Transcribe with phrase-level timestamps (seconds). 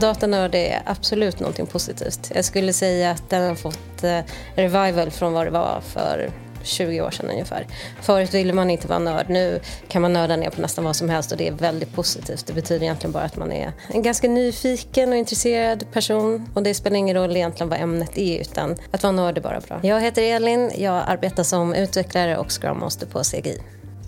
[0.00, 2.32] Datanörd är absolut någonting positivt.
[2.34, 4.20] Jag skulle säga att den har fått eh,
[4.54, 6.30] revival från vad det var för
[6.62, 7.66] 20 år sedan ungefär.
[8.02, 9.28] Förut ville man inte vara nörd.
[9.28, 12.46] Nu kan man nörda ner på nästan vad som helst och det är väldigt positivt.
[12.46, 16.48] Det betyder egentligen bara att man är en ganska nyfiken och intresserad person.
[16.54, 19.60] Och det spelar ingen roll egentligen vad ämnet är utan att vara nörd är bara
[19.60, 19.80] bra.
[19.82, 23.60] Jag heter Elin, jag arbetar som utvecklare och Scrum Master på CGI.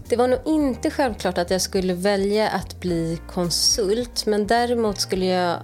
[0.09, 5.27] Det var nog inte självklart att jag skulle välja att bli konsult men däremot skulle
[5.27, 5.59] jag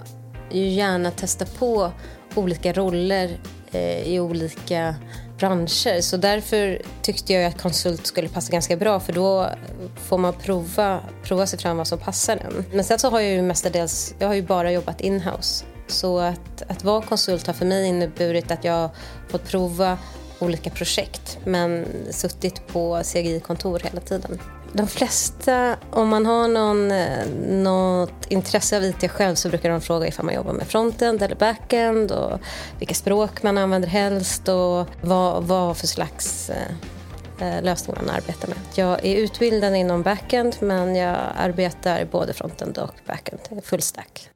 [0.50, 1.92] ju gärna testa på
[2.34, 3.38] olika roller
[3.72, 4.95] eh, i olika
[5.38, 6.00] branscher.
[6.00, 9.50] Så därför tyckte jag att konsult skulle passa ganska bra för då
[9.96, 12.64] får man prova, prova sig fram vad som passar en.
[12.72, 15.64] Men sen så har jag ju mestadels, jag har ju bara jobbat inhouse.
[15.86, 18.91] Så att, att vara konsult har för mig inneburit att jag
[19.28, 19.98] fått prova
[20.38, 24.38] olika projekt men suttit på CGI-kontor hela tiden.
[24.73, 29.81] De flesta, om man har någon, eh, något intresse av IT själv så brukar de
[29.81, 32.39] fråga ifall man jobbar med frontend eller backend och
[32.78, 38.48] vilka språk man använder helst och vad, vad för slags eh, eh lösning man arbetar
[38.48, 38.58] med.
[38.75, 44.33] Jag är utbildad inom backend men jag arbetar både frontend och backend, full stack.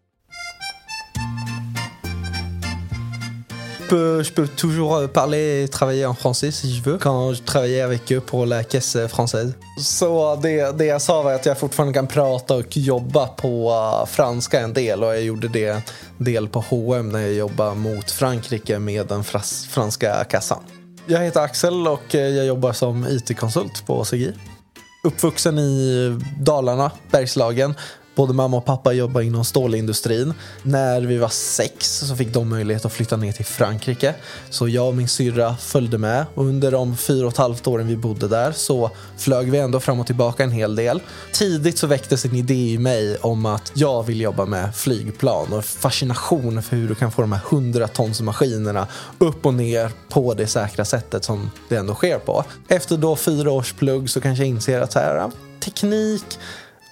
[3.89, 7.81] Peux, je peux toujours parler et travailler en français si je veux quand je travaillais
[7.81, 9.55] avec eux pour la caisse française.
[9.81, 14.07] Så det, det jag sa var att jag fortfarande kan prata och jobba på uh,
[14.07, 15.83] franska en del och jag gjorde det
[16.19, 20.63] del på H&M när jag jobbade mot Frankrike med den fras, franska kassan.
[21.07, 24.33] Jag heter Axel och eh, jag jobbar som IT-konsult på CGI.
[25.05, 27.75] Uppvuxen i Dalarna, Bergslagen.
[28.19, 30.35] Både mamma och pappa jobbade inom stålindustrin.
[30.63, 34.15] När vi var sex så fick de möjlighet att flytta ner till Frankrike.
[34.51, 37.89] Så jag och min syrra följde med och under de fyra och ett halvt åren
[37.89, 41.01] vi bodde där så flög vi ändå fram och tillbaka en hel del.
[41.33, 45.65] Tidigt så väcktes en idé i mig om att jag vill jobba med flygplan och
[45.65, 48.87] fascination för hur du kan få de här hundratonsmaskinerna
[49.19, 52.45] upp och ner på det säkra sättet som det ändå sker på.
[52.69, 56.39] Efter då fyra års plugg så kanske jag inser att så här, teknik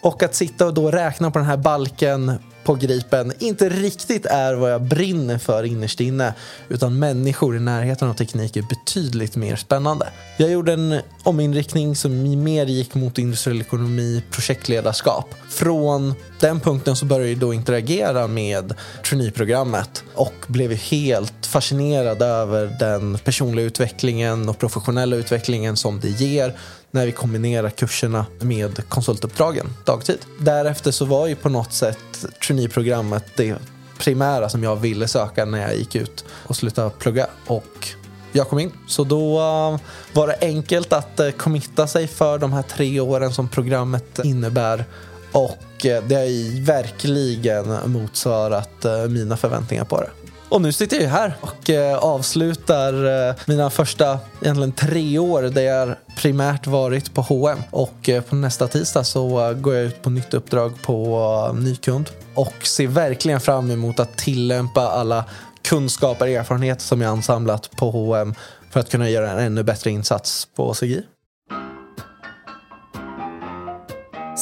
[0.06, 2.32] och att sitta och då räkna på den här balken
[2.64, 6.34] på Gripen inte riktigt är vad jag brinner för innerst inne
[6.68, 10.08] utan människor i närheten av teknik är betydligt mer spännande.
[10.36, 15.34] Jag gjorde en ominriktning som mer gick mot industriell ekonomi, projektledarskap.
[15.48, 18.74] Från den punkten så började jag då interagera med
[19.04, 26.54] traineeprogrammet och blev helt fascinerad över den personliga utvecklingen och professionella utvecklingen som det ger
[26.90, 30.18] när vi kombinerar kurserna med konsultuppdragen dagtid.
[30.38, 33.56] Därefter så var ju på något sätt traineeprogrammet det
[33.98, 37.26] primära som jag ville söka när jag gick ut och slutade plugga.
[37.46, 37.88] Och
[38.32, 38.72] jag kom in.
[38.86, 39.80] Så då eh,
[40.12, 44.84] var det enkelt att eh, committa sig för de här tre åren som programmet innebär.
[45.32, 50.10] Och eh, det har verkligen motsvarat mina förväntningar på det.
[50.48, 55.62] Och nu sitter jag här och eh, avslutar eh, mina första egentligen tre år där
[55.62, 60.02] jag primärt varit på H&M och eh, på nästa tisdag så eh, går jag ut
[60.02, 61.18] på nytt uppdrag på
[61.50, 65.24] eh, ny kund och ser verkligen fram emot att tillämpa alla
[65.62, 68.34] kunskaper och erfarenheter som jag ansamlat på H&M
[68.70, 71.02] för att kunna göra en ännu bättre insats på CGI.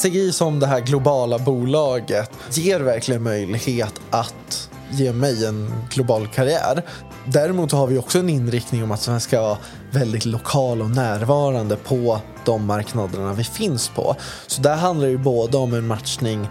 [0.03, 6.83] CGI som det här globala bolaget ger verkligen möjlighet att ge mig en global karriär.
[7.27, 9.59] Däremot har vi också en inriktning om att vi ska vara
[9.91, 14.17] väldigt lokal och närvarande på de marknaderna vi finns på.
[14.47, 16.49] Så där handlar det ju både om en matchning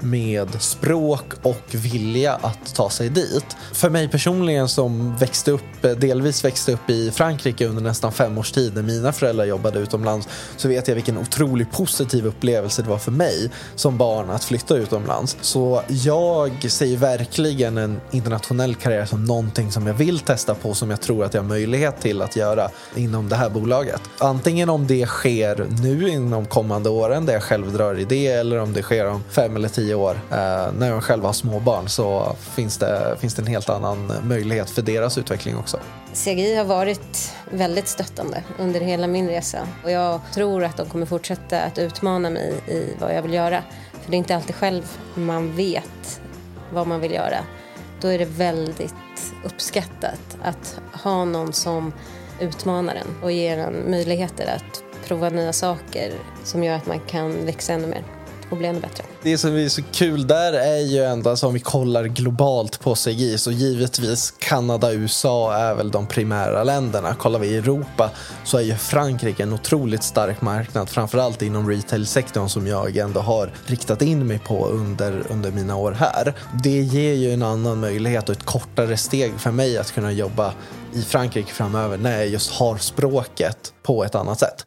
[0.00, 3.56] med språk och vilja att ta sig dit.
[3.72, 8.38] För mig personligen som växte upp, eh, delvis växte upp i Frankrike under nästan fem
[8.38, 12.88] års tid när mina föräldrar jobbade utomlands så vet jag vilken otroligt positiv upplevelse det
[12.88, 15.36] var för mig som barn att flytta utomlands.
[15.40, 20.90] Så jag ser verkligen en internationell karriär som någonting som jag vill testa på som
[20.90, 24.00] jag tror att jag har möjlighet till att göra inom det här bolaget.
[24.18, 28.58] Antingen om det sker nu inom kommande åren där jag själv drar i det eller
[28.58, 30.20] om det sker om fem eller tio tio år.
[30.30, 34.70] Eh, när de själva har småbarn så finns det, finns det en helt annan möjlighet
[34.70, 35.80] för deras utveckling också.
[36.14, 41.06] CGI har varit väldigt stöttande under hela min resa och jag tror att de kommer
[41.06, 43.62] fortsätta att utmana mig i vad jag vill göra.
[44.02, 44.82] För det är inte alltid själv
[45.14, 46.20] man vet
[46.72, 47.38] vad man vill göra.
[48.00, 48.94] Då är det väldigt
[49.44, 51.92] uppskattat att ha någon som
[52.40, 56.12] utmanar en och ger en möjligheter att prova nya saker
[56.44, 58.19] som gör att man kan växa ännu mer
[58.50, 59.04] och bli ännu bättre.
[59.22, 62.94] Det som är så kul där är ju ändå, alltså om vi kollar globalt på
[62.94, 67.14] CGI, så givetvis Kanada, USA är väl de primära länderna.
[67.14, 68.10] Kollar vi i Europa
[68.44, 73.50] så är ju Frankrike en otroligt stark marknad, framförallt inom retail-sektorn som jag ändå har
[73.66, 76.34] riktat in mig på under, under mina år här.
[76.64, 80.52] Det ger ju en annan möjlighet och ett kortare steg för mig att kunna jobba
[80.92, 84.64] i Frankrike framöver när jag just har språket på ett annat sätt.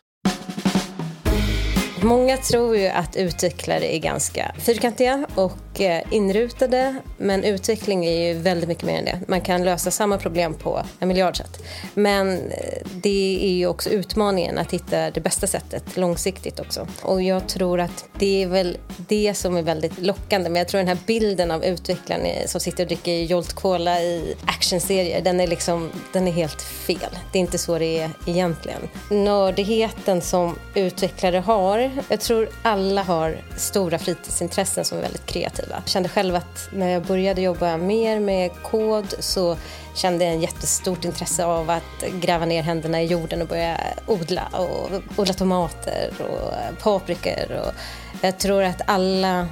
[2.04, 8.40] Många tror ju att utvecklare är ganska fyrkantiga och eh, inrutade men utveckling är ju
[8.40, 9.20] väldigt mycket mer än det.
[9.28, 11.64] Man kan lösa samma problem på en miljard sätt.
[11.94, 16.88] Men eh, det är ju också utmaningen att hitta det bästa sättet långsiktigt också.
[17.02, 20.50] Och jag tror att det är väl det som är väldigt lockande.
[20.50, 24.36] Men jag tror den här bilden av utvecklaren som sitter och dricker Jolt Cola i
[24.46, 27.18] actionserier, den är liksom, den är helt fel.
[27.32, 28.90] Det är inte så det är egentligen.
[29.10, 35.63] Nördigheten som utvecklare har jag tror alla har stora fritidsintressen som är väldigt kreativa.
[35.70, 39.58] Jag kände själv att när jag började jobba mer med kod så
[39.96, 43.78] kände jag ett jättestort intresse av att gräva ner händerna i jorden och börja
[44.08, 44.48] odla.
[44.52, 47.52] Och odla tomater och paprikor.
[47.52, 47.74] Och
[48.22, 49.48] jag tror att alla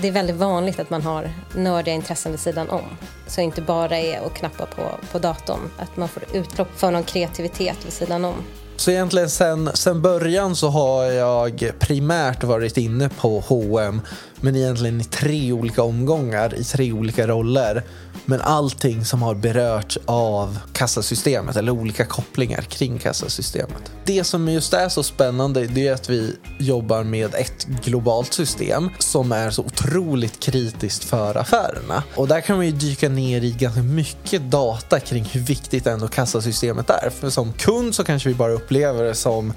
[0.00, 2.84] det är väldigt vanligt att man har nördiga intressen vid sidan om.
[3.26, 4.82] Så inte bara är att knappa på,
[5.12, 5.70] på datorn.
[5.78, 8.34] Att man får utlopp för någon kreativitet vid sidan om.
[8.76, 14.00] Så egentligen sen, sen början så har jag primärt varit inne på H&M
[14.40, 17.84] men egentligen i tre olika omgångar i tre olika roller.
[18.24, 23.92] Men allting som har berört av kassasystemet eller olika kopplingar kring kassasystemet.
[24.04, 28.90] Det som just är så spännande det är att vi jobbar med ett globalt system
[28.98, 32.02] som är så otroligt kritiskt för affärerna.
[32.14, 36.08] Och där kan man ju dyka ner i ganska mycket data kring hur viktigt ändå
[36.08, 37.10] kassasystemet är.
[37.10, 39.52] För som kund så kanske vi bara upplever det som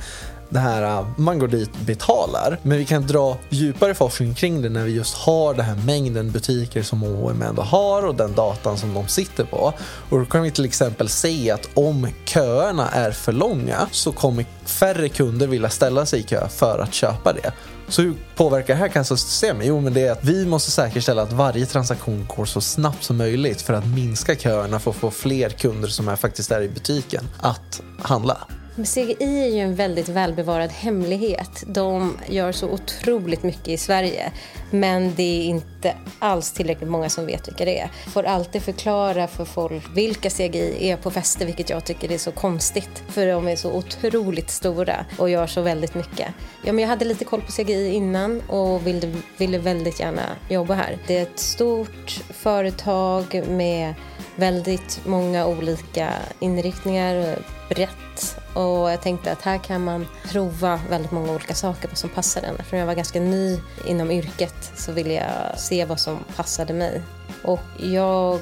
[0.50, 2.60] det här, äh, man går dit betalar.
[2.64, 6.32] Men vi kan dra djupare forskning kring det när vi just har den här mängden
[6.32, 9.74] butiker som H&M ändå har och den datan som de sitter på.
[10.10, 14.46] Och då kan vi till exempel se att om köerna är för långa så kommer
[14.66, 17.52] färre kunder vilja ställa sig i kö för att köpa det.
[17.88, 19.68] Så hur påverkar det här kassasystemet?
[19.68, 23.18] Jo, men det är att vi måste säkerställa att varje transaktion går så snabbt som
[23.18, 26.70] möjligt för att minska köerna för att få fler kunder som är faktiskt är i
[26.70, 28.38] butiken att handla.
[28.80, 31.64] Men CGI är ju en väldigt välbevarad hemlighet.
[31.68, 34.32] De gör så otroligt mycket i Sverige.
[34.72, 37.92] Men det är inte alls tillräckligt många som vet vilka det är.
[38.08, 42.32] Får alltid förklara för folk vilka CGI är på fester, vilket jag tycker är så
[42.32, 43.04] konstigt.
[43.08, 46.28] För de är så otroligt stora och gör så väldigt mycket.
[46.66, 50.74] Ja, men jag hade lite koll på CGI innan och ville, ville väldigt gärna jobba
[50.74, 50.98] här.
[51.08, 53.94] Det är ett stort företag med
[54.36, 56.10] väldigt många olika
[56.40, 57.40] inriktningar,
[57.70, 58.39] brett.
[58.60, 62.56] Och jag tänkte att här kan man prova väldigt många olika saker som passar en.
[62.56, 67.02] Eftersom jag var ganska ny inom yrket så ville jag se vad som passade mig.
[67.44, 68.40] Och jag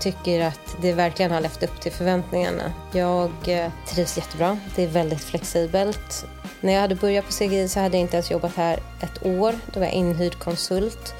[0.00, 2.72] tycker att det verkligen har levt upp till förväntningarna.
[2.92, 4.58] Jag eh, trivs jättebra.
[4.76, 6.26] Det är väldigt flexibelt.
[6.60, 9.54] När jag hade börjat på CGI så hade jag inte ens jobbat här ett år.
[9.72, 11.14] Då var jag inhyrd konsult.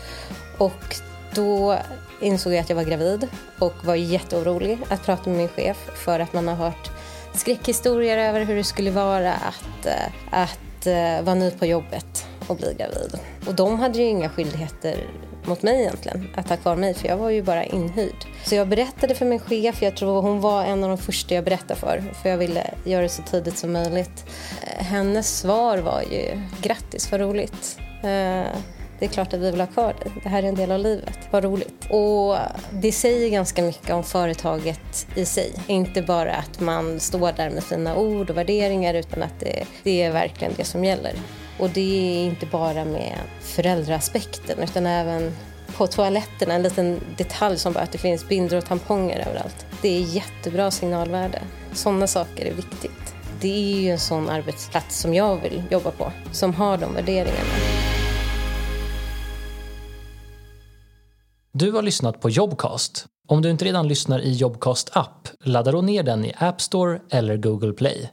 [0.58, 0.96] Och
[1.34, 1.78] då
[2.20, 3.28] insåg jag att jag var gravid
[3.58, 6.90] och var jätteorolig att prata med min chef för att man har hört
[7.34, 12.56] skräckhistorier över hur det skulle vara att, eh, att eh, vara ny på jobbet och
[12.56, 13.18] bli gravid.
[13.46, 15.06] Och de hade ju inga skyldigheter
[15.44, 18.24] mot mig egentligen, att ha kvar mig, för jag var ju bara inhyrd.
[18.44, 21.44] Så jag berättade för min chef, jag tror hon var en av de första jag
[21.44, 24.24] berättade för, för jag ville göra det så tidigt som möjligt.
[24.62, 27.78] Eh, hennes svar var ju grattis, vad roligt
[28.98, 30.12] det är klart att vi vill ha kvar dig.
[30.22, 31.18] Det här är en del av livet.
[31.30, 31.86] Vad roligt.
[31.90, 32.36] Och
[32.70, 35.52] det säger ganska mycket om företaget i sig.
[35.66, 40.02] Inte bara att man står där med fina ord och värderingar utan att det, det
[40.02, 41.12] är verkligen det som gäller.
[41.58, 45.36] Och det är inte bara med föräldraaspekten utan även
[45.76, 49.66] på toaletterna, en liten detalj som bara att det finns bindor och tamponger överallt.
[49.82, 51.42] Det är jättebra signalvärde.
[51.72, 53.14] Sådana saker är viktigt.
[53.40, 57.87] Det är ju en sån arbetsplats som jag vill jobba på, som har de värderingarna.
[61.60, 63.06] Du har lyssnat på Jobcast.
[63.28, 67.00] Om du inte redan lyssnar i Jobcast app, ladda då ner den i App Store
[67.10, 68.10] eller Google Play.